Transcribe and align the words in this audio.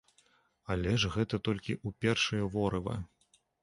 Але 0.75 0.95
ж 1.03 1.13
гэта 1.17 1.41
толькі 1.51 1.79
ў 1.87 2.01
першае 2.07 2.43
ворыва. 2.59 3.03